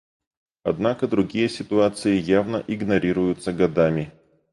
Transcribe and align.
Однако 0.63 1.07
другие 1.07 1.47
ситуации 1.47 2.15
явно 2.19 2.63
игнорируются 2.67 3.53
годами. 3.53 4.11